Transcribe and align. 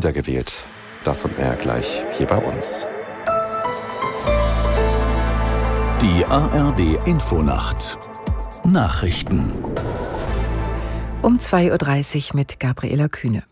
wiedergewählt. 0.00 0.64
Das 1.04 1.24
und 1.24 1.36
mehr 1.38 1.56
gleich 1.56 2.02
hier 2.16 2.26
bei 2.26 2.38
uns. 2.38 2.86
Die 6.00 6.24
ARD 6.24 7.06
Infonacht 7.06 7.98
Nachrichten 8.64 9.52
um 11.20 11.36
2.30 11.36 12.30
Uhr 12.30 12.36
mit 12.36 12.58
Gabriela 12.60 13.08
Kühne. 13.08 13.42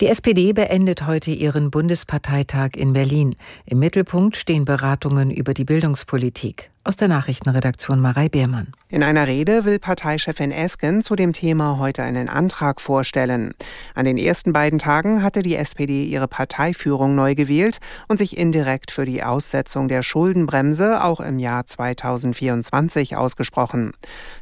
Die 0.00 0.08
SPD 0.08 0.52
beendet 0.52 1.06
heute 1.06 1.30
ihren 1.30 1.70
Bundesparteitag 1.70 2.70
in 2.74 2.92
Berlin. 2.92 3.36
Im 3.64 3.78
Mittelpunkt 3.78 4.36
stehen 4.36 4.64
Beratungen 4.64 5.30
über 5.30 5.54
die 5.54 5.64
Bildungspolitik. 5.64 6.72
Aus 6.82 6.96
der 6.96 7.06
Nachrichtenredaktion 7.06 8.00
Marei 8.00 8.28
Beermann. 8.28 8.72
In 8.92 9.02
einer 9.02 9.26
Rede 9.26 9.64
will 9.64 9.78
Parteichefin 9.78 10.52
Esken 10.52 11.00
zu 11.00 11.16
dem 11.16 11.32
Thema 11.32 11.78
heute 11.78 12.02
einen 12.02 12.28
Antrag 12.28 12.78
vorstellen. 12.78 13.54
An 13.94 14.04
den 14.04 14.18
ersten 14.18 14.52
beiden 14.52 14.78
Tagen 14.78 15.22
hatte 15.22 15.40
die 15.40 15.56
SPD 15.56 16.04
ihre 16.04 16.28
Parteiführung 16.28 17.14
neu 17.14 17.34
gewählt 17.34 17.80
und 18.08 18.18
sich 18.18 18.36
indirekt 18.36 18.90
für 18.90 19.06
die 19.06 19.22
Aussetzung 19.22 19.88
der 19.88 20.02
Schuldenbremse 20.02 21.02
auch 21.02 21.20
im 21.20 21.38
Jahr 21.38 21.64
2024 21.64 23.16
ausgesprochen. 23.16 23.94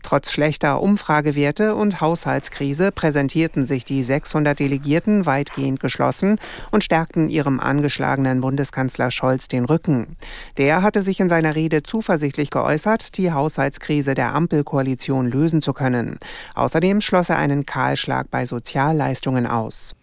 Trotz 0.02 0.32
schlechter 0.32 0.82
Umfragewerte 0.82 1.77
und 1.77 2.00
Haushaltskrise 2.00 2.91
präsentierten 2.91 3.69
sich 3.69 3.84
die 3.84 4.02
600 4.02 4.58
Delegierten 4.58 5.27
weitgehend 5.27 5.78
geschlossen 5.78 6.41
und 6.72 6.82
stärkten 6.82 7.28
ihrem 7.28 7.60
angeschlagenen 7.60 8.41
Bundeskanzler 8.41 9.12
Scholz 9.12 9.46
den 9.46 9.64
Rücken. 9.64 10.16
Der 10.56 10.82
hatte 10.82 11.02
sich 11.02 11.20
in 11.20 11.28
seiner 11.28 11.55
Rede 11.55 11.84
zuversichtlich 11.84 12.50
geäußert, 12.50 13.16
die 13.16 13.30
Haushaltskrise 13.30 14.14
der 14.14 14.39
Ampelkoalition 14.40 15.30
lösen 15.30 15.60
zu 15.60 15.74
können. 15.74 16.18
Außerdem 16.54 17.02
schloss 17.02 17.28
er 17.28 17.36
einen 17.36 17.66
Kahlschlag 17.66 18.30
bei 18.30 18.46
Sozialleistungen 18.46 19.46
aus. 19.46 19.94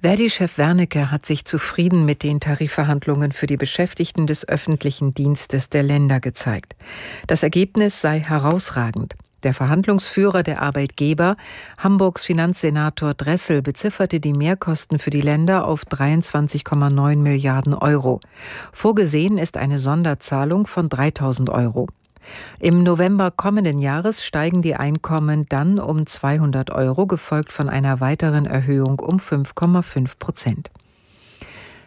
Verdi-Chef 0.00 0.58
Wernicke 0.58 1.12
hat 1.12 1.26
sich 1.26 1.44
zufrieden 1.44 2.04
mit 2.04 2.24
den 2.24 2.40
Tarifverhandlungen 2.40 3.30
für 3.30 3.46
die 3.46 3.56
Beschäftigten 3.56 4.26
des 4.26 4.48
öffentlichen 4.48 5.14
Dienstes 5.14 5.68
der 5.68 5.84
Länder 5.84 6.18
gezeigt. 6.18 6.74
Das 7.28 7.44
Ergebnis 7.44 8.00
sei 8.00 8.18
herausragend. 8.18 9.14
Der 9.44 9.54
Verhandlungsführer 9.54 10.42
der 10.42 10.60
Arbeitgeber, 10.60 11.36
Hamburgs 11.78 12.24
Finanzsenator 12.24 13.14
Dressel, 13.14 13.62
bezifferte 13.62 14.18
die 14.18 14.32
Mehrkosten 14.32 14.98
für 14.98 15.10
die 15.10 15.20
Länder 15.20 15.66
auf 15.66 15.84
23,9 15.84 17.16
Milliarden 17.16 17.74
Euro. 17.74 18.20
Vorgesehen 18.72 19.38
ist 19.38 19.56
eine 19.56 19.78
Sonderzahlung 19.78 20.66
von 20.66 20.88
3000 20.88 21.48
Euro. 21.50 21.86
Im 22.58 22.82
November 22.82 23.30
kommenden 23.30 23.78
Jahres 23.78 24.24
steigen 24.24 24.62
die 24.62 24.74
Einkommen 24.74 25.46
dann 25.48 25.78
um 25.78 26.06
200 26.06 26.70
Euro, 26.70 27.06
gefolgt 27.06 27.52
von 27.52 27.68
einer 27.68 28.00
weiteren 28.00 28.46
Erhöhung 28.46 28.98
um 28.98 29.16
5,5 29.16 30.18
Prozent. 30.18 30.70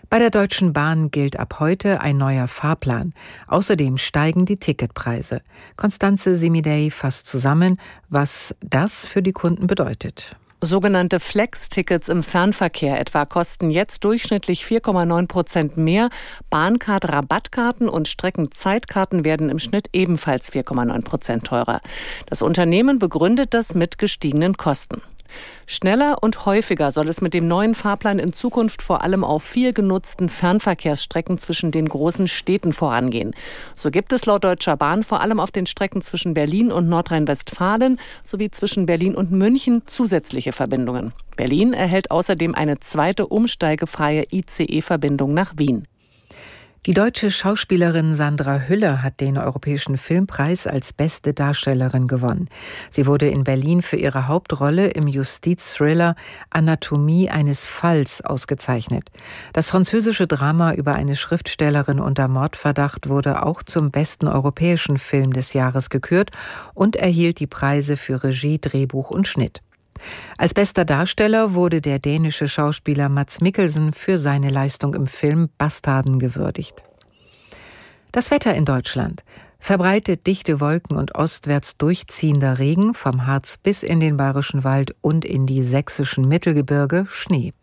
Bei 0.10 0.20
der 0.20 0.30
Deutschen 0.30 0.72
Bahn 0.72 1.10
gilt 1.10 1.38
ab 1.40 1.60
heute 1.60 2.00
ein 2.00 2.18
neuer 2.18 2.48
Fahrplan. 2.48 3.14
Außerdem 3.48 3.98
steigen 3.98 4.46
die 4.46 4.58
Ticketpreise. 4.58 5.42
Konstanze 5.78 6.36
Simidey 6.36 6.92
fasst 6.92 7.28
zusammen, 7.28 7.78
was 8.10 8.56
das 8.62 9.08
für 9.08 9.24
die 9.24 9.34
Kunden 9.34 9.68
bedeutet. 9.68 10.36
Sogenannte 10.62 11.20
Flex-Tickets 11.20 12.10
im 12.10 12.24
Fernverkehr 12.24 13.00
etwa 13.00 13.26
kosten 13.26 13.70
jetzt 13.70 14.04
durchschnittlich 14.04 14.64
4,9 14.64 15.28
Prozent 15.28 15.78
mehr. 15.78 16.10
Bahncard, 16.50 17.12
Rabattkarten 17.12 17.90
und 17.90 18.08
Streckenzeitkarten 18.08 19.24
werden 19.24 19.50
im 19.50 19.60
Schnitt 19.60 19.90
ebenfalls 19.94 20.52
4,9 20.52 21.02
Prozent 21.04 21.44
teurer. 21.46 21.82
Das 22.28 22.42
Unternehmen 22.42 23.00
begründet 23.00 23.54
das 23.54 23.76
mit 23.76 23.98
gestiegenen 23.98 24.58
Kosten. 24.58 25.02
Schneller 25.68 26.22
und 26.22 26.46
häufiger 26.46 26.92
soll 26.92 27.08
es 27.10 27.22
mit 27.22 27.34
dem 27.34 27.48
neuen 27.48 27.74
Fahrplan 27.74 28.20
in 28.20 28.34
Zukunft 28.34 28.82
vor 28.82 29.02
allem 29.02 29.24
auf 29.24 29.44
viel 29.44 29.74
genutzten 29.74 30.30
Fernverkehrsstrecken 30.30 31.40
zwischen 31.40 31.72
den 31.72 31.90
großen 31.90 32.28
Städten 32.28 32.72
vorangehen. 32.74 33.34
So 33.76 33.90
gibt 33.90 34.14
es 34.14 34.26
laut 34.26 34.44
Deutscher 34.44 34.78
Bahn 34.78 35.04
vor 35.04 35.22
allem 35.22 35.40
auf 35.40 35.52
den 35.52 35.66
Strecken 35.66 36.02
zwischen 36.02 36.34
Berlin 36.34 36.72
und 36.72 36.88
Nordrhein-Westfalen 36.88 38.00
sowie 38.24 38.52
zwischen 38.52 38.86
Berlin 38.86 39.16
und 39.16 39.32
München 39.32 39.84
zusätzliche 39.88 40.52
Verbindungen. 40.52 41.14
Berlin 41.36 41.74
erhält 41.74 42.12
außerdem 42.12 42.54
eine 42.56 42.80
zweite 42.80 43.28
umsteigefreie 43.28 44.26
ICE-Verbindung 44.32 45.34
nach 45.34 45.54
Wien. 45.58 45.88
Die 46.86 46.94
deutsche 46.94 47.32
Schauspielerin 47.32 48.14
Sandra 48.14 48.60
Hüller 48.60 49.02
hat 49.02 49.20
den 49.20 49.40
Europäischen 49.40 49.98
Filmpreis 49.98 50.68
als 50.68 50.94
beste 50.94 51.34
Darstellerin 51.34 52.08
gewonnen. 52.08 52.48
Sie 52.92 53.08
wurde 53.08 53.28
in 53.28 53.44
Berlin 53.44 53.82
für 53.82 53.96
ihre 53.96 54.28
Hauptrolle 54.28 54.90
im 54.90 55.08
Justizthriller 55.08 56.16
Anatomie 56.52 57.28
eines 57.28 57.66
Falls 57.66 58.22
ausgezeichnet. 58.22 59.10
Das 59.52 59.68
französische 59.68 60.28
Drama 60.28 60.76
über 60.76 60.94
eine 60.94 61.16
Schriftstellerin 61.16 62.00
unter 62.00 62.28
Mordverdacht 62.28 63.10
wurde 63.10 63.42
auch 63.42 63.64
zum 63.64 63.90
besten 63.90 64.28
europäischen 64.28 65.00
Film 65.00 65.34
des 65.34 65.54
Jahres 65.54 65.90
gekürt 65.90 66.30
und 66.76 66.96
erhielt 66.96 67.40
die 67.40 67.48
Preise 67.48 67.98
für 67.98 68.24
Regie, 68.24 68.60
Drehbuch 68.60 69.10
und 69.10 69.28
Schnitt. 69.28 69.64
Als 70.38 70.54
bester 70.54 70.86
Darsteller 70.86 71.54
wurde 71.54 71.82
der 71.82 72.00
dänische 72.00 72.48
Schauspieler 72.48 73.10
Mats 73.10 73.42
Mikkelsen 73.42 73.94
für 73.94 74.18
seine 74.18 74.50
Leistung 74.50 74.94
im 74.94 75.08
Film 75.08 75.50
Bastarden 75.58 76.20
gewürdigt. 76.20 76.84
Das 78.12 78.32
Wetter 78.32 78.56
in 78.56 78.66
Deutschland. 78.66 79.24
Verbreitet 79.60 80.28
dichte 80.28 80.60
Wolken 80.62 80.96
und 80.96 81.16
ostwärts 81.16 81.78
durchziehender 81.78 82.60
Regen 82.60 82.94
vom 82.94 83.26
Harz 83.26 83.58
bis 83.58 83.82
in 83.82 84.00
den 84.00 84.16
Bayerischen 84.16 84.64
Wald 84.64 84.96
und 85.02 85.26
in 85.26 85.48
die 85.48 85.64
sächsischen 85.64 86.28
Mittelgebirge 86.28 87.08
Schnee. 87.10 87.54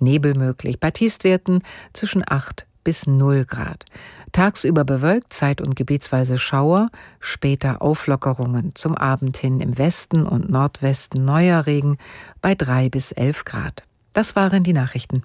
Nebel 0.00 0.34
möglich 0.34 0.80
bei 0.80 0.90
Tiefstwerten 0.90 1.62
zwischen 1.92 2.24
8 2.26 2.66
bis 2.82 3.06
0 3.06 3.44
Grad. 3.44 3.84
Tagsüber 4.32 4.84
bewölkt, 4.84 5.32
zeit- 5.32 5.60
und 5.60 5.76
gebietsweise 5.76 6.38
Schauer, 6.38 6.90
später 7.20 7.82
Auflockerungen 7.82 8.74
zum 8.74 8.94
Abend 8.94 9.36
hin 9.36 9.60
im 9.60 9.78
Westen 9.78 10.26
und 10.26 10.50
Nordwesten 10.50 11.24
neuer 11.24 11.66
Regen 11.66 11.98
bei 12.40 12.54
3 12.54 12.88
bis 12.88 13.12
11 13.12 13.44
Grad. 13.44 13.82
Das 14.12 14.36
waren 14.36 14.64
die 14.64 14.72
Nachrichten. 14.72 15.22